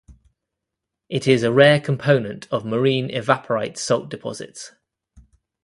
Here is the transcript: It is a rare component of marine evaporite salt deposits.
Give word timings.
It 1.09 1.27
is 1.27 1.43
a 1.43 1.51
rare 1.51 1.79
component 1.79 2.47
of 2.51 2.65
marine 2.65 3.09
evaporite 3.09 3.77
salt 3.77 4.09
deposits. 4.09 4.71